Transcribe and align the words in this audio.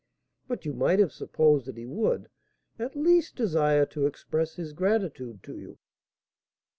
"But 0.47 0.65
you 0.65 0.73
might 0.73 0.97
have 0.97 1.11
supposed 1.11 1.67
that 1.67 1.77
he 1.77 1.85
would, 1.85 2.27
at 2.79 2.95
least, 2.95 3.35
desire 3.35 3.85
to 3.85 4.07
express 4.07 4.55
his 4.55 4.73
gratitude 4.73 5.43
to 5.43 5.55
you." 5.55 5.77